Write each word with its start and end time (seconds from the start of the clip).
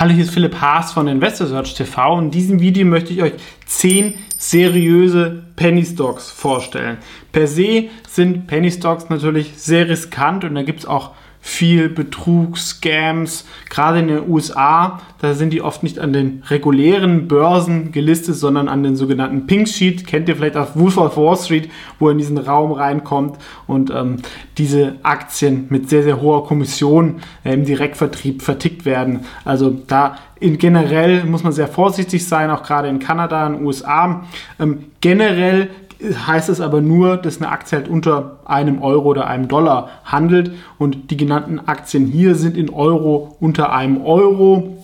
Hallo, 0.00 0.12
hier 0.12 0.24
ist 0.24 0.32
Philipp 0.32 0.58
Haas 0.58 0.94
von 0.94 1.06
InvestorSearch 1.08 1.74
TV 1.74 2.18
in 2.20 2.30
diesem 2.30 2.58
Video 2.58 2.86
möchte 2.86 3.12
ich 3.12 3.20
euch 3.20 3.34
10 3.66 4.14
seriöse 4.38 5.42
Penny 5.56 5.84
Stocks 5.84 6.30
vorstellen. 6.30 6.96
Per 7.32 7.46
se 7.46 7.90
sind 8.08 8.46
Penny 8.46 8.70
Stocks 8.70 9.10
natürlich 9.10 9.52
sehr 9.58 9.90
riskant 9.90 10.44
und 10.44 10.54
da 10.54 10.62
gibt 10.62 10.78
es 10.78 10.86
auch 10.86 11.10
viel 11.42 11.88
Betrug, 11.88 12.58
Scams, 12.58 13.46
gerade 13.70 14.00
in 14.00 14.08
den 14.08 14.28
USA, 14.28 15.00
da 15.20 15.34
sind 15.34 15.52
die 15.52 15.62
oft 15.62 15.82
nicht 15.82 15.98
an 15.98 16.12
den 16.12 16.42
regulären 16.48 17.28
Börsen 17.28 17.92
gelistet, 17.92 18.36
sondern 18.36 18.68
an 18.68 18.82
den 18.82 18.94
sogenannten 18.94 19.46
Pink 19.46 19.68
Sheet. 19.68 20.06
Kennt 20.06 20.28
ihr 20.28 20.36
vielleicht 20.36 20.56
auf 20.56 20.76
Wolf 20.76 20.98
of 20.98 21.16
Wall 21.16 21.36
Street, 21.36 21.70
wo 21.98 22.08
er 22.08 22.12
in 22.12 22.18
diesen 22.18 22.38
Raum 22.38 22.72
reinkommt 22.72 23.38
und 23.66 23.90
ähm, 23.90 24.16
diese 24.58 24.96
Aktien 25.02 25.66
mit 25.70 25.88
sehr, 25.88 26.02
sehr 26.02 26.20
hoher 26.20 26.46
Kommission 26.46 27.20
äh, 27.44 27.54
im 27.54 27.64
Direktvertrieb 27.64 28.42
vertickt 28.42 28.84
werden. 28.84 29.20
Also 29.44 29.70
da 29.70 30.18
in 30.40 30.58
generell 30.58 31.24
muss 31.24 31.42
man 31.42 31.52
sehr 31.52 31.68
vorsichtig 31.68 32.26
sein, 32.26 32.50
auch 32.50 32.62
gerade 32.62 32.88
in 32.88 32.98
Kanada, 32.98 33.46
in 33.46 33.54
den 33.54 33.66
USA. 33.66 34.24
Ähm, 34.58 34.86
generell 35.00 35.70
heißt 36.02 36.48
es 36.48 36.60
aber 36.60 36.80
nur, 36.80 37.16
dass 37.16 37.40
eine 37.40 37.50
Aktie 37.50 37.78
halt 37.78 37.88
unter 37.88 38.38
einem 38.44 38.82
Euro 38.82 39.08
oder 39.08 39.26
einem 39.26 39.48
Dollar 39.48 39.88
handelt. 40.04 40.52
Und 40.78 41.10
die 41.10 41.16
genannten 41.16 41.60
Aktien 41.60 42.06
hier 42.06 42.34
sind 42.34 42.56
in 42.56 42.70
Euro 42.70 43.36
unter 43.40 43.72
einem 43.72 44.04
Euro 44.04 44.76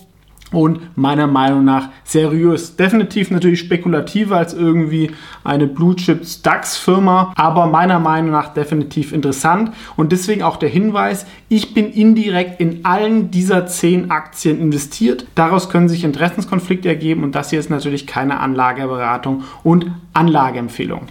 und 0.52 0.96
meiner 0.96 1.26
Meinung 1.26 1.64
nach 1.64 1.88
seriös. 2.04 2.76
Definitiv 2.76 3.30
natürlich 3.30 3.60
spekulativer 3.60 4.36
als 4.36 4.54
irgendwie 4.54 5.10
eine 5.44 5.66
Blue 5.66 5.96
Chips 5.96 6.42
DAX 6.42 6.76
Firma, 6.76 7.32
aber 7.36 7.66
meiner 7.66 7.98
Meinung 7.98 8.30
nach 8.30 8.54
definitiv 8.54 9.12
interessant 9.12 9.72
und 9.96 10.12
deswegen 10.12 10.42
auch 10.42 10.56
der 10.56 10.68
Hinweis, 10.68 11.26
ich 11.48 11.74
bin 11.74 11.90
indirekt 11.90 12.60
in 12.60 12.84
allen 12.84 13.30
dieser 13.30 13.66
zehn 13.66 14.10
Aktien 14.10 14.60
investiert. 14.60 15.26
Daraus 15.34 15.68
können 15.68 15.88
sich 15.88 16.04
Interessenskonflikte 16.04 16.88
ergeben 16.88 17.24
und 17.24 17.34
das 17.34 17.50
hier 17.50 17.60
ist 17.60 17.70
natürlich 17.70 18.06
keine 18.06 18.40
Anlageberatung 18.40 19.44
und 19.62 19.90
Anlageempfehlung. 20.12 21.08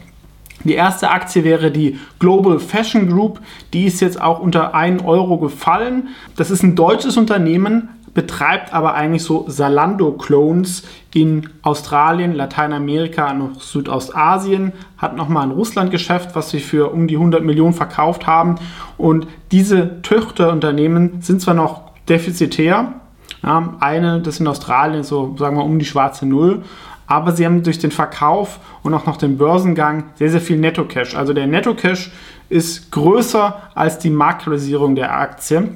Die 0.63 0.73
erste 0.73 1.11
Aktie 1.11 1.43
wäre 1.43 1.69
die 1.69 1.99
Global 2.17 2.59
Fashion 2.59 3.07
Group. 3.07 3.39
Die 3.71 3.85
ist 3.85 4.01
jetzt 4.01 4.19
auch 4.19 4.39
unter 4.39 4.73
1 4.73 5.03
Euro 5.03 5.37
gefallen. 5.37 6.09
Das 6.35 6.49
ist 6.49 6.63
ein 6.63 6.75
deutsches 6.75 7.17
Unternehmen, 7.17 7.89
betreibt 8.15 8.73
aber 8.73 8.95
eigentlich 8.95 9.23
so 9.23 9.45
Salando-Clones 9.47 10.83
in 11.13 11.49
Australien, 11.61 12.33
Lateinamerika 12.33 13.29
und 13.29 13.61
Südostasien, 13.61 14.71
hat 14.97 15.15
nochmal 15.15 15.43
ein 15.43 15.51
Russland-Geschäft, 15.51 16.33
was 16.33 16.49
sie 16.49 16.61
für 16.61 16.91
um 16.91 17.07
die 17.07 17.17
100 17.17 17.43
Millionen 17.43 17.73
verkauft 17.73 18.25
haben. 18.25 18.55
Und 18.97 19.27
diese 19.51 20.01
Töchterunternehmen 20.01 21.21
sind 21.21 21.41
zwar 21.41 21.53
noch 21.53 21.91
defizitär, 22.09 22.93
ja, 23.43 23.73
eine, 23.79 24.21
das 24.21 24.39
in 24.39 24.47
Australien 24.47 25.03
so, 25.03 25.35
sagen 25.37 25.57
wir, 25.57 25.65
um 25.65 25.77
die 25.77 25.85
schwarze 25.85 26.25
Null, 26.25 26.63
aber 27.07 27.33
sie 27.33 27.45
haben 27.45 27.63
durch 27.63 27.79
den 27.79 27.91
Verkauf 27.91 28.59
und 28.81 28.93
auch 28.93 29.05
noch 29.05 29.17
den 29.17 29.37
Börsengang 29.37 30.05
sehr, 30.15 30.31
sehr 30.31 30.41
viel 30.41 30.57
Netto-Cash. 30.57 31.15
Also 31.15 31.33
der 31.33 31.47
Netto-Cash 31.47 32.11
ist 32.49 32.91
größer 32.91 33.61
als 33.75 33.99
die 33.99 34.09
Marktkapitalisierung 34.09 34.95
der 34.95 35.13
Aktie. 35.13 35.75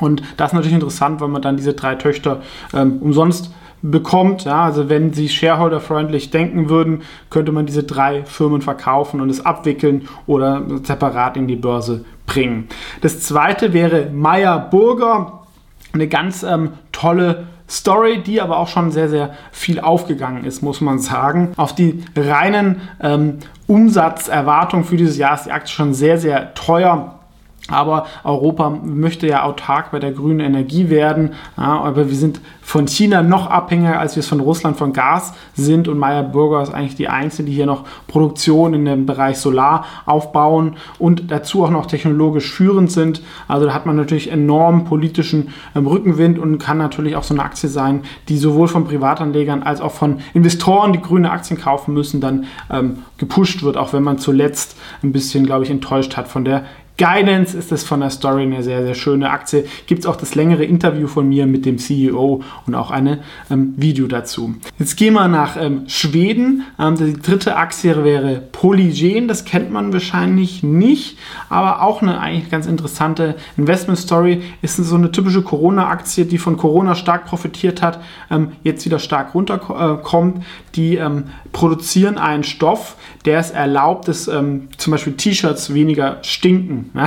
Und 0.00 0.22
das 0.36 0.50
ist 0.50 0.54
natürlich 0.54 0.74
interessant, 0.74 1.20
weil 1.20 1.28
man 1.28 1.42
dann 1.42 1.56
diese 1.56 1.74
drei 1.74 1.94
Töchter 1.94 2.42
ähm, 2.72 2.98
umsonst 3.00 3.52
bekommt. 3.82 4.44
Ja, 4.44 4.64
also 4.64 4.88
wenn 4.88 5.12
sie 5.12 5.28
shareholder-freundlich 5.28 6.30
denken 6.30 6.68
würden, 6.68 7.02
könnte 7.30 7.52
man 7.52 7.66
diese 7.66 7.82
drei 7.82 8.24
Firmen 8.24 8.62
verkaufen 8.62 9.20
und 9.20 9.28
es 9.30 9.44
abwickeln 9.44 10.08
oder 10.26 10.62
separat 10.82 11.36
in 11.36 11.46
die 11.46 11.56
Börse 11.56 12.04
bringen. 12.26 12.68
Das 13.02 13.20
zweite 13.20 13.72
wäre 13.72 14.10
Meyer 14.10 14.58
Burger, 14.58 15.44
eine 15.92 16.08
ganz 16.08 16.42
ähm, 16.42 16.72
tolle 16.92 17.46
Story, 17.68 18.22
die 18.22 18.40
aber 18.40 18.58
auch 18.58 18.68
schon 18.68 18.90
sehr, 18.90 19.08
sehr 19.08 19.34
viel 19.52 19.80
aufgegangen 19.80 20.44
ist, 20.44 20.62
muss 20.62 20.80
man 20.80 20.98
sagen. 20.98 21.52
Auf 21.56 21.74
die 21.74 22.02
reinen 22.16 22.80
ähm, 23.00 23.38
Umsatzerwartungen 23.66 24.84
für 24.84 24.96
dieses 24.96 25.16
Jahr 25.16 25.34
ist 25.34 25.46
die 25.46 25.52
Aktie 25.52 25.74
schon 25.74 25.94
sehr, 25.94 26.18
sehr 26.18 26.54
teuer. 26.54 27.20
Aber 27.68 28.06
Europa 28.24 28.68
möchte 28.68 29.26
ja 29.26 29.44
autark 29.44 29.90
bei 29.90 29.98
der 29.98 30.12
grünen 30.12 30.40
Energie 30.40 30.90
werden. 30.90 31.32
Ja, 31.56 31.80
aber 31.80 32.10
wir 32.10 32.16
sind 32.16 32.40
von 32.60 32.86
China 32.86 33.22
noch 33.22 33.46
abhängiger, 33.46 33.98
als 33.98 34.16
wir 34.16 34.20
es 34.20 34.26
von 34.28 34.40
Russland 34.40 34.76
von 34.76 34.92
Gas 34.92 35.32
sind. 35.54 35.88
Und 35.88 35.98
Meyer 35.98 36.22
Burger 36.22 36.62
ist 36.62 36.74
eigentlich 36.74 36.96
die 36.96 37.08
einzige, 37.08 37.48
die 37.48 37.54
hier 37.54 37.64
noch 37.64 37.84
Produktion 38.06 38.74
in 38.74 38.84
dem 38.84 39.06
Bereich 39.06 39.38
Solar 39.38 39.86
aufbauen 40.04 40.76
und 40.98 41.30
dazu 41.30 41.64
auch 41.64 41.70
noch 41.70 41.86
technologisch 41.86 42.52
führend 42.52 42.92
sind. 42.92 43.22
Also 43.48 43.66
da 43.66 43.72
hat 43.72 43.86
man 43.86 43.96
natürlich 43.96 44.30
enorm 44.30 44.84
politischen 44.84 45.48
ähm, 45.74 45.86
Rückenwind 45.86 46.38
und 46.38 46.58
kann 46.58 46.76
natürlich 46.76 47.16
auch 47.16 47.24
so 47.24 47.32
eine 47.32 47.42
Aktie 47.42 47.70
sein, 47.70 48.02
die 48.28 48.36
sowohl 48.36 48.68
von 48.68 48.84
Privatanlegern 48.84 49.62
als 49.62 49.80
auch 49.80 49.92
von 49.92 50.18
Investoren, 50.34 50.92
die 50.92 51.00
grüne 51.00 51.30
Aktien 51.30 51.58
kaufen 51.58 51.94
müssen, 51.94 52.20
dann 52.20 52.44
ähm, 52.70 52.98
gepusht 53.16 53.62
wird, 53.62 53.78
auch 53.78 53.94
wenn 53.94 54.02
man 54.02 54.18
zuletzt 54.18 54.76
ein 55.02 55.12
bisschen, 55.12 55.46
glaube 55.46 55.64
ich, 55.64 55.70
enttäuscht 55.70 56.18
hat 56.18 56.28
von 56.28 56.44
der 56.44 56.64
Guidance 56.96 57.58
ist 57.58 57.72
es 57.72 57.82
von 57.82 58.00
der 58.00 58.10
Story 58.10 58.42
eine 58.42 58.62
sehr, 58.62 58.84
sehr 58.84 58.94
schöne 58.94 59.30
Aktie. 59.30 59.64
Gibt 59.86 60.02
es 60.02 60.06
auch 60.06 60.14
das 60.14 60.36
längere 60.36 60.64
Interview 60.64 61.08
von 61.08 61.28
mir 61.28 61.44
mit 61.46 61.66
dem 61.66 61.78
CEO 61.78 62.42
und 62.66 62.74
auch 62.76 62.92
ein 62.92 63.18
ähm, 63.50 63.74
Video 63.76 64.06
dazu. 64.06 64.54
Jetzt 64.78 64.96
gehen 64.96 65.14
wir 65.14 65.26
nach 65.26 65.56
ähm, 65.56 65.88
Schweden. 65.88 66.62
Ähm, 66.78 66.96
die 66.96 67.20
dritte 67.20 67.56
Aktie 67.56 68.04
wäre 68.04 68.40
Polygen. 68.52 69.26
Das 69.26 69.44
kennt 69.44 69.72
man 69.72 69.92
wahrscheinlich 69.92 70.62
nicht, 70.62 71.18
aber 71.48 71.82
auch 71.82 72.00
eine 72.00 72.20
eigentlich 72.20 72.48
ganz 72.48 72.66
interessante 72.66 73.34
Investment 73.56 73.98
Story. 73.98 74.42
Ist 74.62 74.76
so 74.76 74.94
eine 74.94 75.10
typische 75.10 75.42
Corona-Aktie, 75.42 76.26
die 76.26 76.38
von 76.38 76.56
Corona 76.56 76.94
stark 76.94 77.26
profitiert 77.26 77.82
hat, 77.82 77.98
ähm, 78.30 78.52
jetzt 78.62 78.84
wieder 78.86 79.00
stark 79.00 79.34
runterkommt. 79.34 80.44
Die 80.76 80.94
ähm, 80.96 81.24
produzieren 81.52 82.18
einen 82.18 82.44
Stoff, 82.44 82.96
der 83.24 83.40
es 83.40 83.50
erlaubt, 83.50 84.06
dass 84.06 84.28
ähm, 84.28 84.68
zum 84.76 84.92
Beispiel 84.92 85.14
T-Shirts 85.14 85.74
weniger 85.74 86.18
stinken 86.22 86.83
ja? 86.94 87.06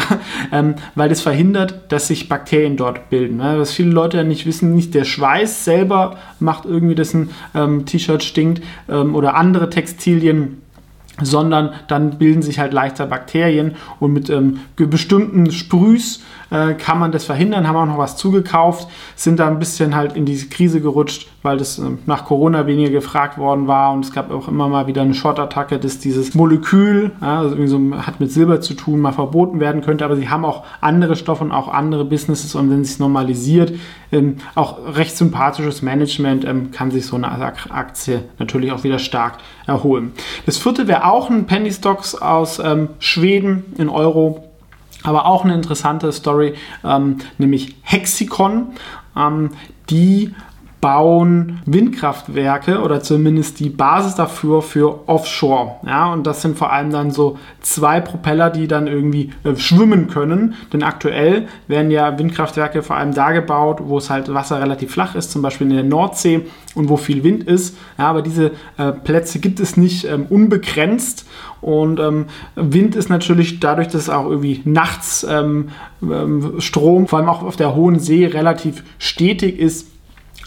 ähm, 0.51 0.75
weil 0.95 1.09
das 1.09 1.21
verhindert, 1.21 1.91
dass 1.91 2.07
sich 2.07 2.29
Bakterien 2.29 2.77
dort 2.77 3.09
bilden. 3.09 3.39
Ja? 3.39 3.59
Was 3.59 3.73
viele 3.73 3.91
Leute 3.91 4.17
ja 4.17 4.23
nicht 4.23 4.45
wissen, 4.45 4.73
nicht 4.73 4.93
der 4.93 5.03
Schweiß 5.05 5.65
selber 5.65 6.17
macht 6.39 6.65
irgendwie, 6.65 6.95
dass 6.95 7.13
ein 7.13 7.29
ähm, 7.55 7.85
T-Shirt 7.85 8.23
stinkt 8.23 8.63
ähm, 8.89 9.15
oder 9.15 9.35
andere 9.35 9.69
Textilien 9.69 10.61
sondern 11.21 11.71
dann 11.87 12.17
bilden 12.17 12.41
sich 12.41 12.59
halt 12.59 12.73
leichter 12.73 13.07
Bakterien 13.07 13.75
und 13.99 14.13
mit 14.13 14.29
ähm, 14.29 14.59
bestimmten 14.75 15.51
Sprühs 15.51 16.21
äh, 16.49 16.73
kann 16.73 16.99
man 16.99 17.11
das 17.11 17.25
verhindern, 17.25 17.67
haben 17.67 17.75
auch 17.75 17.85
noch 17.85 17.97
was 17.97 18.17
zugekauft, 18.17 18.87
sind 19.15 19.39
da 19.39 19.47
ein 19.47 19.59
bisschen 19.59 19.95
halt 19.95 20.15
in 20.15 20.25
diese 20.25 20.47
Krise 20.47 20.79
gerutscht, 20.79 21.27
weil 21.41 21.57
das 21.57 21.79
äh, 21.79 21.83
nach 22.05 22.25
Corona 22.25 22.67
weniger 22.67 22.91
gefragt 22.91 23.37
worden 23.37 23.67
war 23.67 23.93
und 23.93 24.05
es 24.05 24.13
gab 24.13 24.31
auch 24.31 24.47
immer 24.47 24.69
mal 24.69 24.87
wieder 24.87 25.01
eine 25.01 25.13
Short-Attacke, 25.13 25.79
dass 25.79 25.99
dieses 25.99 26.35
Molekül, 26.35 27.11
ja, 27.21 27.39
also 27.39 27.67
so, 27.67 27.79
hat 27.97 28.19
mit 28.19 28.31
Silber 28.31 28.61
zu 28.61 28.75
tun, 28.75 28.99
mal 28.99 29.11
verboten 29.11 29.59
werden 29.59 29.81
könnte, 29.81 30.05
aber 30.05 30.15
sie 30.15 30.29
haben 30.29 30.45
auch 30.45 30.63
andere 30.81 31.15
Stoffe 31.15 31.43
und 31.43 31.51
auch 31.51 31.67
andere 31.67 32.05
Businesses 32.05 32.53
und 32.55 32.69
wenn 32.69 32.81
es 32.81 32.89
sich 32.89 32.99
normalisiert, 32.99 33.73
ähm, 34.11 34.37
auch 34.55 34.95
recht 34.95 35.17
sympathisches 35.17 35.81
Management, 35.81 36.45
ähm, 36.45 36.71
kann 36.71 36.91
sich 36.91 37.05
so 37.05 37.15
eine 37.15 37.29
Aktie 37.31 38.23
natürlich 38.39 38.71
auch 38.71 38.83
wieder 38.83 38.99
stark 38.99 39.39
erholen. 39.67 40.13
Das 40.45 40.57
vierte 40.57 40.87
wäre 40.87 41.05
auch 41.05 41.29
ein 41.29 41.45
Penny 41.45 41.71
Stocks 41.71 42.15
aus 42.15 42.59
ähm, 42.59 42.89
Schweden 42.99 43.75
in 43.77 43.89
Euro 43.89 44.43
aber 45.03 45.25
auch 45.25 45.45
eine 45.45 45.53
interessante 45.53 46.11
Story, 46.11 46.55
ähm, 46.83 47.19
nämlich 47.37 47.75
Hexicon. 47.81 48.73
Ähm, 49.15 49.51
die 49.89 50.33
bauen 50.79 51.59
Windkraftwerke 51.65 52.81
oder 52.81 53.01
zumindest 53.01 53.59
die 53.59 53.69
Basis 53.69 54.13
dafür 54.13 54.61
für 54.61 55.07
Offshore. 55.07 55.77
Ja, 55.85 56.13
und 56.13 56.27
das 56.27 56.43
sind 56.43 56.57
vor 56.57 56.71
allem 56.71 56.91
dann 56.91 57.09
so 57.09 57.39
zwei 57.61 57.99
Propeller, 57.99 58.51
die 58.51 58.67
dann 58.67 58.85
irgendwie 58.85 59.31
äh, 59.43 59.55
schwimmen 59.55 60.07
können. 60.07 60.53
Denn 60.71 60.83
aktuell 60.83 61.47
werden 61.67 61.89
ja 61.89 62.19
Windkraftwerke 62.19 62.83
vor 62.83 62.95
allem 62.95 63.13
da 63.13 63.31
gebaut, 63.31 63.79
wo 63.85 63.97
es 63.97 64.11
halt 64.11 64.31
Wasser 64.31 64.61
relativ 64.61 64.91
flach 64.91 65.15
ist, 65.15 65.31
zum 65.31 65.41
Beispiel 65.41 65.67
in 65.67 65.73
der 65.73 65.83
Nordsee 65.83 66.45
und 66.75 66.89
wo 66.89 66.97
viel 66.97 67.23
Wind 67.23 67.43
ist. 67.43 67.75
Ja, 67.97 68.09
aber 68.09 68.21
diese 68.21 68.51
äh, 68.77 68.91
Plätze 68.91 69.39
gibt 69.39 69.59
es 69.59 69.77
nicht 69.77 70.05
ähm, 70.05 70.27
unbegrenzt. 70.29 71.25
Und 71.59 71.99
ähm, 71.99 72.25
Wind 72.55 72.95
ist 72.95 73.09
natürlich 73.09 73.59
dadurch, 73.59 73.87
dass 73.87 74.09
auch 74.09 74.25
irgendwie 74.25 74.61
nachts 74.63 75.25
ähm, 75.27 75.69
ähm 76.03 76.59
Strom, 76.59 77.07
vor 77.07 77.17
allem 77.17 77.29
auch 77.29 77.41
auf 77.41 77.55
der 77.55 77.73
hohen 77.75 77.99
See, 77.99 78.27
relativ 78.27 78.83
stetig 78.99 79.57
ist, 79.57 79.87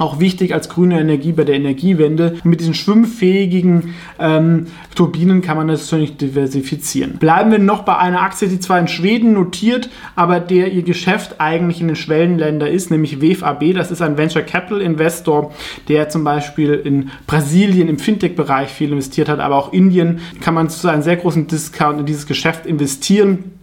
auch 0.00 0.18
wichtig 0.18 0.54
als 0.54 0.68
grüne 0.68 0.98
Energie 0.98 1.32
bei 1.32 1.44
der 1.44 1.56
Energiewende. 1.56 2.38
Mit 2.42 2.60
diesen 2.60 2.74
schwimmfähigen 2.74 3.94
ähm, 4.18 4.66
Turbinen 4.94 5.42
kann 5.42 5.56
man 5.56 5.68
das 5.68 5.90
natürlich 5.90 6.16
diversifizieren. 6.16 7.18
Bleiben 7.18 7.50
wir 7.50 7.58
noch 7.58 7.82
bei 7.82 7.96
einer 7.96 8.22
Aktie, 8.22 8.48
die 8.48 8.60
zwar 8.60 8.78
in 8.78 8.88
Schweden 8.88 9.34
notiert, 9.34 9.90
aber 10.16 10.40
der 10.40 10.72
ihr 10.72 10.82
Geschäft 10.82 11.36
eigentlich 11.38 11.80
in 11.80 11.88
den 11.88 11.96
Schwellenländern 11.96 12.68
ist, 12.68 12.90
nämlich 12.90 13.20
WFAB. 13.20 13.74
Das 13.74 13.90
ist 13.90 14.02
ein 14.02 14.16
Venture 14.16 14.42
Capital 14.42 14.80
Investor, 14.80 15.52
der 15.88 16.08
zum 16.08 16.24
Beispiel 16.24 16.74
in 16.74 17.10
Brasilien 17.26 17.88
im 17.88 17.98
Fintech-Bereich 17.98 18.70
viel 18.70 18.92
investiert 18.92 19.28
hat, 19.28 19.38
aber 19.38 19.56
auch 19.56 19.72
Indien 19.72 20.20
kann 20.40 20.54
man 20.54 20.70
zu 20.70 20.88
einem 20.88 21.02
sehr 21.02 21.16
großen 21.16 21.46
Discount 21.46 22.00
in 22.00 22.06
dieses 22.06 22.26
Geschäft 22.26 22.66
investieren 22.66 23.59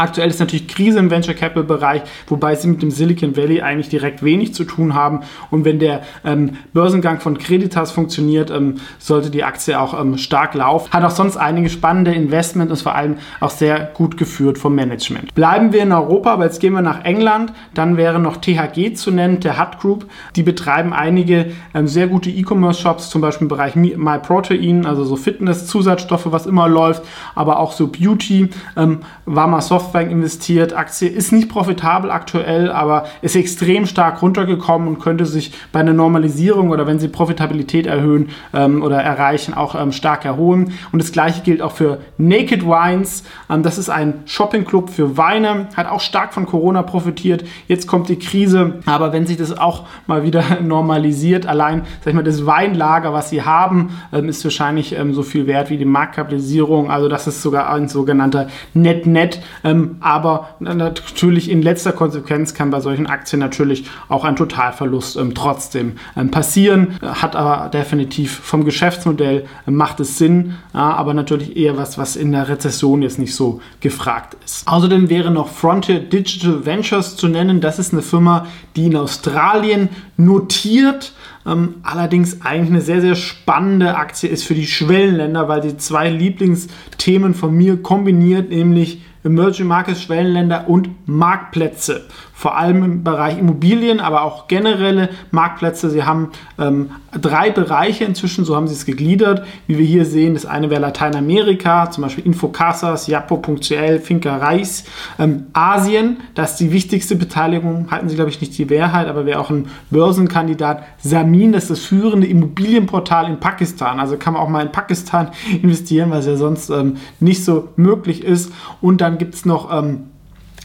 Aktuell 0.00 0.30
ist 0.30 0.40
natürlich 0.40 0.66
Krise 0.66 0.98
im 0.98 1.10
Venture 1.10 1.34
Capital 1.34 1.62
Bereich, 1.62 2.00
wobei 2.26 2.54
sie 2.54 2.68
mit 2.68 2.80
dem 2.80 2.90
Silicon 2.90 3.36
Valley 3.36 3.60
eigentlich 3.60 3.90
direkt 3.90 4.22
wenig 4.22 4.54
zu 4.54 4.64
tun 4.64 4.94
haben. 4.94 5.20
Und 5.50 5.66
wenn 5.66 5.78
der 5.78 6.00
ähm, 6.24 6.52
Börsengang 6.72 7.20
von 7.20 7.36
Creditas 7.36 7.90
funktioniert, 7.90 8.50
ähm, 8.50 8.76
sollte 8.98 9.28
die 9.28 9.44
Aktie 9.44 9.78
auch 9.78 10.00
ähm, 10.00 10.16
stark 10.16 10.54
laufen. 10.54 10.90
Hat 10.90 11.04
auch 11.04 11.10
sonst 11.10 11.36
einige 11.36 11.68
spannende 11.68 12.14
Investments 12.14 12.72
und 12.72 12.80
vor 12.80 12.94
allem 12.94 13.16
auch 13.40 13.50
sehr 13.50 13.90
gut 13.92 14.16
geführt 14.16 14.56
vom 14.56 14.74
Management. 14.74 15.34
Bleiben 15.34 15.74
wir 15.74 15.82
in 15.82 15.92
Europa, 15.92 16.32
aber 16.32 16.44
jetzt 16.44 16.60
gehen 16.60 16.72
wir 16.72 16.80
nach 16.80 17.04
England. 17.04 17.52
Dann 17.74 17.98
wäre 17.98 18.18
noch 18.18 18.38
THG 18.38 18.94
zu 18.94 19.10
nennen, 19.10 19.40
der 19.40 19.60
Hut 19.60 19.80
Group. 19.80 20.06
Die 20.34 20.42
betreiben 20.42 20.94
einige 20.94 21.52
ähm, 21.74 21.86
sehr 21.86 22.06
gute 22.06 22.30
E-Commerce-Shops, 22.30 23.10
zum 23.10 23.20
Beispiel 23.20 23.44
im 23.44 23.48
Bereich 23.48 23.76
MyProtein, 23.76 24.86
also 24.86 25.04
so 25.04 25.16
Fitness-Zusatzstoffe, 25.16 26.32
was 26.32 26.46
immer 26.46 26.68
läuft, 26.68 27.02
aber 27.34 27.58
auch 27.58 27.72
so 27.72 27.88
Beauty. 27.88 28.48
Ähm, 28.78 29.00
war 29.26 29.46
mal 29.46 29.60
Softbank 29.90 30.12
investiert. 30.12 30.72
Aktie 30.72 31.08
ist 31.08 31.32
nicht 31.32 31.48
profitabel 31.48 32.12
aktuell, 32.12 32.70
aber 32.70 33.06
ist 33.22 33.34
extrem 33.34 33.86
stark 33.86 34.22
runtergekommen 34.22 34.86
und 34.86 35.00
könnte 35.00 35.26
sich 35.26 35.52
bei 35.72 35.80
einer 35.80 35.92
Normalisierung 35.92 36.70
oder 36.70 36.86
wenn 36.86 37.00
sie 37.00 37.08
Profitabilität 37.08 37.86
erhöhen 37.86 38.28
ähm, 38.54 38.82
oder 38.82 39.02
erreichen, 39.02 39.52
auch 39.52 39.74
ähm, 39.74 39.90
stark 39.90 40.24
erholen. 40.24 40.74
Und 40.92 41.02
das 41.02 41.10
gleiche 41.10 41.42
gilt 41.42 41.60
auch 41.60 41.72
für 41.72 41.98
Naked 42.18 42.64
Wines. 42.64 43.24
Ähm, 43.50 43.64
das 43.64 43.78
ist 43.78 43.90
ein 43.90 44.14
Shopping-Club 44.26 44.90
für 44.90 45.16
Weine, 45.16 45.66
hat 45.76 45.88
auch 45.88 46.00
stark 46.00 46.34
von 46.34 46.46
Corona 46.46 46.82
profitiert. 46.82 47.44
Jetzt 47.66 47.88
kommt 47.88 48.08
die 48.08 48.18
Krise, 48.18 48.74
aber 48.86 49.12
wenn 49.12 49.26
sich 49.26 49.38
das 49.38 49.58
auch 49.58 49.86
mal 50.06 50.22
wieder 50.22 50.44
normalisiert, 50.62 51.46
allein 51.46 51.82
sag 52.00 52.08
ich 52.08 52.14
mal, 52.14 52.22
das 52.22 52.46
Weinlager, 52.46 53.12
was 53.12 53.30
sie 53.30 53.42
haben, 53.42 53.90
ähm, 54.12 54.28
ist 54.28 54.44
wahrscheinlich 54.44 54.96
ähm, 54.96 55.14
so 55.14 55.24
viel 55.24 55.48
wert 55.48 55.68
wie 55.68 55.78
die 55.78 55.84
Marktkapitalisierung. 55.84 56.90
Also 56.90 57.08
das 57.08 57.26
ist 57.26 57.42
sogar 57.42 57.72
ein 57.72 57.88
sogenannter 57.88 58.46
Net-Net. 58.74 59.40
Ähm, 59.70 59.96
aber 60.00 60.56
natürlich 60.60 61.50
in 61.50 61.62
letzter 61.62 61.92
Konsequenz 61.92 62.54
kann 62.54 62.70
bei 62.70 62.80
solchen 62.80 63.06
Aktien 63.06 63.40
natürlich 63.40 63.84
auch 64.08 64.24
ein 64.24 64.36
Totalverlust 64.36 65.16
ähm, 65.16 65.34
trotzdem 65.34 65.92
ähm, 66.16 66.30
passieren. 66.30 66.98
Hat 67.02 67.36
aber 67.36 67.68
definitiv 67.68 68.40
vom 68.40 68.64
Geschäftsmodell 68.64 69.44
äh, 69.66 69.70
macht 69.70 70.00
es 70.00 70.18
Sinn, 70.18 70.54
ja, 70.74 70.92
aber 70.92 71.14
natürlich 71.14 71.56
eher 71.56 71.76
was, 71.76 71.98
was 71.98 72.16
in 72.16 72.32
der 72.32 72.48
Rezession 72.48 73.02
jetzt 73.02 73.18
nicht 73.18 73.34
so 73.34 73.60
gefragt 73.80 74.36
ist. 74.44 74.66
Außerdem 74.66 75.08
wäre 75.08 75.30
noch 75.30 75.48
Frontier 75.48 76.00
Digital 76.00 76.64
Ventures 76.66 77.16
zu 77.16 77.28
nennen. 77.28 77.60
Das 77.60 77.78
ist 77.78 77.92
eine 77.92 78.02
Firma, 78.02 78.46
die 78.76 78.86
in 78.86 78.96
Australien 78.96 79.88
notiert. 80.16 81.12
Ähm, 81.46 81.76
allerdings 81.82 82.42
eigentlich 82.42 82.70
eine 82.70 82.80
sehr, 82.82 83.00
sehr 83.00 83.14
spannende 83.14 83.96
Aktie 83.96 84.28
ist 84.28 84.44
für 84.44 84.54
die 84.54 84.66
Schwellenländer, 84.66 85.48
weil 85.48 85.62
sie 85.62 85.76
zwei 85.76 86.10
Lieblingsthemen 86.10 87.34
von 87.34 87.54
mir 87.54 87.82
kombiniert, 87.82 88.50
nämlich 88.50 89.00
Emerging 89.22 89.66
Markets, 89.66 90.02
Schwellenländer 90.02 90.68
und 90.68 90.88
Marktplätze 91.06 92.06
vor 92.40 92.56
allem 92.56 92.82
im 92.82 93.04
Bereich 93.04 93.36
Immobilien, 93.36 94.00
aber 94.00 94.22
auch 94.22 94.48
generelle 94.48 95.10
Marktplätze. 95.30 95.90
Sie 95.90 96.04
haben 96.04 96.30
ähm, 96.58 96.92
drei 97.12 97.50
Bereiche 97.50 98.06
inzwischen, 98.06 98.46
so 98.46 98.56
haben 98.56 98.66
sie 98.66 98.72
es 98.72 98.86
gegliedert. 98.86 99.44
Wie 99.66 99.76
wir 99.76 99.84
hier 99.84 100.06
sehen, 100.06 100.32
das 100.32 100.46
eine 100.46 100.70
wäre 100.70 100.80
Lateinamerika, 100.80 101.90
zum 101.90 102.00
Beispiel 102.00 102.24
Infocasas, 102.24 103.08
Japo.cl, 103.08 103.98
Finca 103.98 104.38
Reis. 104.38 104.84
Ähm, 105.18 105.48
Asien, 105.52 106.16
das 106.34 106.52
ist 106.52 106.60
die 106.60 106.72
wichtigste 106.72 107.14
Beteiligung, 107.14 107.90
halten 107.90 108.08
sie 108.08 108.14
glaube 108.14 108.30
ich 108.30 108.40
nicht 108.40 108.56
die 108.56 108.64
Mehrheit, 108.64 109.08
aber 109.08 109.26
wäre 109.26 109.38
auch 109.38 109.50
ein 109.50 109.66
Börsenkandidat. 109.90 110.82
Samin, 110.96 111.52
das 111.52 111.64
ist 111.64 111.70
das 111.72 111.80
führende 111.80 112.26
Immobilienportal 112.26 113.26
in 113.28 113.38
Pakistan. 113.38 114.00
Also 114.00 114.16
kann 114.16 114.32
man 114.32 114.40
auch 114.40 114.48
mal 114.48 114.64
in 114.64 114.72
Pakistan 114.72 115.28
investieren, 115.62 116.10
was 116.10 116.24
ja 116.24 116.36
sonst 116.36 116.70
ähm, 116.70 116.96
nicht 117.20 117.44
so 117.44 117.68
möglich 117.76 118.24
ist. 118.24 118.50
Und 118.80 119.02
dann 119.02 119.18
gibt 119.18 119.34
es 119.34 119.44
noch 119.44 119.70
ähm, 119.70 120.04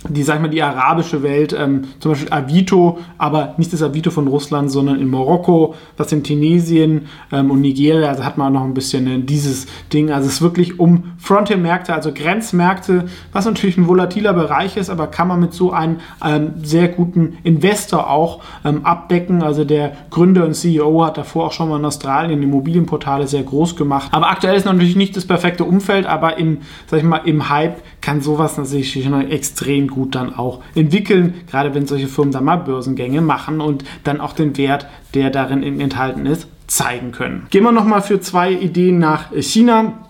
die, 0.10 0.24
sag 0.24 0.36
ich 0.36 0.42
mal, 0.42 0.48
die 0.50 0.62
arabische 0.62 1.24
Welt, 1.24 1.56
ähm, 1.58 1.86
zum 2.00 2.12
Beispiel 2.12 2.32
Avito, 2.32 3.00
aber 3.18 3.56
nicht 3.58 3.74
das 3.74 3.82
Avito 3.82 4.12
von 4.12 4.28
Russland, 4.28 4.72
sondern 4.72 5.00
in 5.00 5.10
Marokko, 5.10 5.76
was 5.98 6.12
in 6.12 6.24
Tunesien 6.24 7.08
ähm, 7.32 7.52
und 7.52 7.62
Nigeria, 7.62 8.10
also 8.10 8.24
hat 8.24 8.38
man 8.38 8.54
noch 8.54 8.64
ein 8.64 8.74
bisschen 8.74 9.08
äh, 9.08 9.20
dieses 9.20 9.68
Ding. 9.94 10.12
Also 10.12 10.28
es 10.28 10.36
ist 10.36 10.42
wirklich 10.42 10.80
um 10.80 11.14
Frontier-Märkte, 11.18 11.94
also 11.94 12.12
Grenzmärkte, 12.14 13.06
was 13.32 13.46
natürlich 13.46 13.78
ein 13.78 13.88
volatiler 13.88 14.34
Bereich 14.34 14.78
ist, 14.78 14.90
aber 14.90 15.08
kann 15.08 15.28
man 15.28 15.40
mit 15.40 15.54
so 15.54 15.72
einem 15.72 15.98
ähm, 16.24 16.54
sehr 16.64 16.88
guten 16.88 17.38
Investor 17.44 18.10
auch 18.10 18.42
ähm, 18.64 18.86
abdecken. 18.86 19.42
Also 19.42 19.64
der 19.66 19.94
Gründer 20.10 20.46
und 20.46 20.56
CEO 20.56 21.06
hat 21.06 21.18
davor 21.18 21.48
auch 21.48 21.52
schon 21.52 21.70
mal 21.70 21.80
in 21.80 21.86
Australien 21.86 22.44
Immobilienportale 22.44 23.28
sehr 23.28 23.44
groß 23.44 23.76
gemacht. 23.76 24.10
Aber 24.12 24.30
aktuell 24.30 24.56
ist 24.56 24.66
natürlich 24.66 24.96
nicht 24.96 25.16
das 25.18 25.26
perfekte 25.26 25.64
Umfeld, 25.64 26.06
aber 26.06 26.38
im, 26.38 26.60
sag 26.88 27.00
ich 27.00 27.06
mal, 27.06 27.22
im 27.26 27.50
Hype 27.50 27.82
kann 28.06 28.22
sowas 28.22 28.56
natürlich 28.56 29.04
extrem 29.32 29.88
gut 29.88 30.14
dann 30.14 30.32
auch 30.32 30.62
entwickeln, 30.76 31.34
gerade 31.50 31.74
wenn 31.74 31.88
solche 31.88 32.08
Firmen 32.08 32.32
dann 32.32 32.44
mal 32.44 32.58
Börsengänge 32.58 33.20
machen 33.20 33.62
und 33.62 33.84
dann 34.04 34.22
auch 34.22 34.34
den 34.34 34.58
Wert, 34.58 34.86
der 35.16 35.32
darin 35.32 35.64
enthalten 35.82 36.28
ist, 36.28 36.48
zeigen 36.68 37.12
können. 37.12 37.48
Gehen 37.50 37.64
wir 37.64 37.72
nochmal 37.72 38.04
für 38.04 38.22
zwei 38.22 38.52
Ideen 38.52 39.00
nach 39.00 39.32
China. 39.40 40.05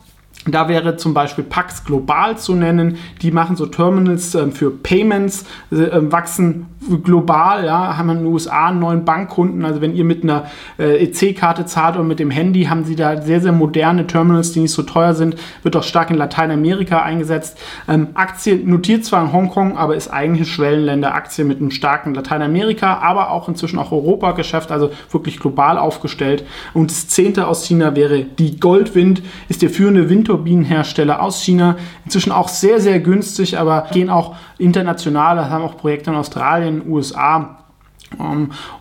Da 0.47 0.69
wäre 0.69 0.95
zum 0.95 1.15
Beispiel 1.15 1.44
Pax 1.44 1.83
Global 1.83 2.38
zu 2.38 2.53
nennen. 2.53 2.97
Die 3.21 3.31
machen 3.31 3.56
so 3.56 3.65
Terminals 3.65 4.36
äh, 4.36 4.51
für 4.51 4.69
Payments, 4.69 5.45
äh, 5.71 5.88
wachsen 5.94 6.68
global, 7.03 7.65
ja, 7.65 7.97
haben 7.97 8.09
in 8.09 8.18
den 8.18 8.27
USA 8.27 8.68
einen 8.68 8.80
neuen 8.80 9.06
Bankkunden. 9.06 9.65
Also 9.65 9.81
wenn 9.81 9.95
ihr 9.95 10.03
mit 10.03 10.21
einer 10.21 10.45
äh, 10.77 11.03
EC-Karte 11.03 11.65
zahlt 11.65 11.95
oder 11.95 12.03
mit 12.03 12.19
dem 12.19 12.30
Handy, 12.30 12.65
haben 12.65 12.83
sie 12.83 12.95
da 12.95 13.21
sehr, 13.21 13.42
sehr 13.42 13.53
moderne 13.53 14.06
Terminals, 14.06 14.51
die 14.51 14.59
nicht 14.59 14.71
so 14.71 14.83
teuer 14.83 15.15
sind. 15.15 15.36
Wird 15.63 15.75
auch 15.75 15.83
stark 15.83 16.12
in 16.12 16.18
Lateinamerika 16.18 17.01
eingesetzt. 17.01 17.57
Ähm, 17.88 18.09
Aktie 18.13 18.57
notiert 18.63 19.03
zwar 19.03 19.24
in 19.24 19.33
Hongkong, 19.33 19.77
aber 19.77 19.95
ist 19.95 20.09
eigentlich 20.09 20.51
Schwellenländer-Aktie 20.51 21.44
mit 21.44 21.59
einem 21.59 21.71
starken 21.71 22.13
Lateinamerika, 22.13 23.00
aber 23.00 23.31
auch 23.31 23.50
inzwischen 23.50 23.80
auch 23.80 23.92
Europa-Geschäft, 23.92 24.71
also 24.71 24.92
wirklich 25.09 25.39
global 25.39 25.80
aufgestellt. 25.80 26.45
Und 26.75 26.92
das 26.92 27.07
zehnte 27.07 27.47
aus 27.47 27.65
China 27.65 27.95
wäre 27.95 28.24
die 28.24 28.59
Goldwind, 28.59 29.24
ist 29.50 29.63
der 29.63 29.71
führende 29.71 30.09
Winter 30.09 30.35
Windturbinenhersteller 30.36 31.22
aus 31.22 31.42
China. 31.42 31.78
Inzwischen 32.04 32.32
auch 32.32 32.48
sehr, 32.48 32.80
sehr 32.80 33.00
günstig, 33.00 33.58
aber 33.58 33.88
gehen 33.92 34.10
auch 34.10 34.36
international, 34.58 35.50
haben 35.50 35.64
auch 35.64 35.78
Projekte 35.78 36.12
in 36.12 36.18
Australien, 36.18 36.84
USA 36.88 37.65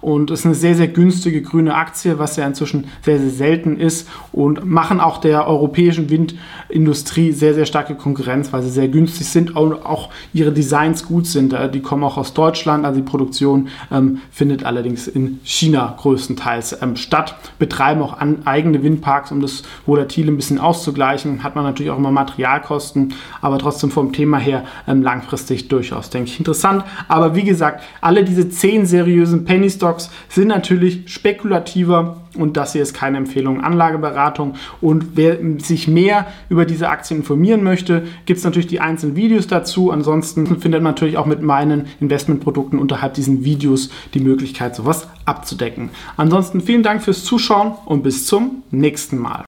und 0.01 0.31
ist 0.31 0.45
eine 0.45 0.55
sehr, 0.55 0.75
sehr 0.75 0.89
günstige 0.89 1.43
grüne 1.43 1.75
Aktie, 1.75 2.19
was 2.19 2.37
ja 2.37 2.47
inzwischen 2.47 2.87
sehr, 3.03 3.19
sehr 3.19 3.31
selten 3.31 3.79
ist 3.79 4.09
und 4.33 4.65
machen 4.65 5.01
auch 5.01 5.19
der 5.19 5.49
europäischen 5.49 6.09
Windindustrie 6.11 7.33
sehr, 7.33 7.55
sehr 7.55 7.67
starke 7.67 7.95
Konkurrenz, 7.95 8.53
weil 8.53 8.63
sie 8.63 8.71
sehr 8.71 8.89
günstig 8.89 9.27
sind 9.27 9.57
und 9.57 9.85
auch 9.85 10.11
ihre 10.33 10.53
Designs 10.53 11.07
gut 11.07 11.27
sind. 11.27 11.53
Äh, 11.53 11.71
die 11.71 11.81
kommen 11.81 12.05
auch 12.05 12.17
aus 12.17 12.35
Deutschland, 12.35 12.85
also 12.85 13.01
die 13.01 13.07
Produktion 13.07 13.69
ähm, 13.91 14.21
findet 14.31 14.65
allerdings 14.65 15.09
in 15.09 15.41
China 15.43 15.95
größtenteils 15.99 16.81
ähm, 16.83 16.97
statt. 16.97 17.37
Betreiben 17.59 18.03
auch 18.03 18.19
an, 18.19 18.43
eigene 18.45 18.83
Windparks, 18.83 19.33
um 19.33 19.41
das 19.41 19.63
Volatile 19.87 20.31
ein 20.31 20.37
bisschen 20.37 20.61
auszugleichen. 20.61 21.43
Hat 21.43 21.57
man 21.57 21.65
natürlich 21.65 21.91
auch 21.91 21.99
immer 21.99 22.13
Materialkosten, 22.13 23.15
aber 23.41 23.59
trotzdem 23.59 23.91
vom 23.91 24.13
Thema 24.13 24.39
her 24.39 24.65
ähm, 24.87 25.03
langfristig 25.03 25.69
durchaus, 25.69 26.11
denke 26.11 26.31
ich, 26.31 26.39
interessant. 26.39 26.85
Aber 27.09 27.35
wie 27.35 27.45
gesagt, 27.45 27.83
alle 28.01 28.23
diese 28.23 28.49
zehn 28.49 28.87
seriösen 28.87 29.14
seriösen 29.15 29.45
Penny 29.45 29.71
Stocks 29.71 30.11
sind 30.29 30.49
natürlich 30.49 31.03
spekulativer 31.07 32.21
und 32.37 32.57
das 32.57 32.73
hier 32.73 32.83
ist 32.83 32.95
keine 32.95 33.19
Empfehlung, 33.19 33.61
Anlageberatung. 33.61 34.55
Und 34.81 35.11
wer 35.15 35.39
sich 35.59 35.87
mehr 35.87 36.27
über 36.49 36.65
diese 36.65 36.89
Aktien 36.89 37.21
informieren 37.21 37.63
möchte, 37.63 38.03
gibt 38.27 38.39
es 38.39 38.45
natürlich 38.45 38.67
die 38.67 38.81
einzelnen 38.81 39.15
Videos 39.15 39.47
dazu. 39.47 39.93
Ansonsten 39.93 40.47
findet 40.61 40.83
man 40.83 40.93
natürlich 40.95 41.17
auch 41.17 41.27
mit 41.27 41.43
meinen 41.43 41.87
Investmentprodukten 42.01 42.79
unterhalb 42.79 43.15
diesen 43.15 43.45
Videos 43.45 43.91
die 44.15 44.21
Möglichkeit, 44.21 44.75
sowas 44.75 45.09
abzudecken. 45.25 45.91
Ansonsten 46.17 46.61
vielen 46.61 46.83
Dank 46.83 47.03
fürs 47.03 47.25
Zuschauen 47.25 47.73
und 47.85 48.03
bis 48.03 48.27
zum 48.27 48.63
nächsten 48.71 49.19
Mal. 49.19 49.43